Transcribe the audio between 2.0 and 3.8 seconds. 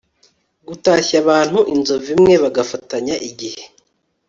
imwe bagafatanya igihe